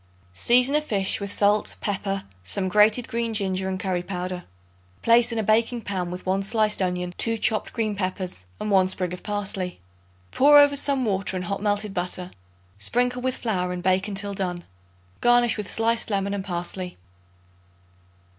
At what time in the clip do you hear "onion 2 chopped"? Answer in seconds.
6.81-7.71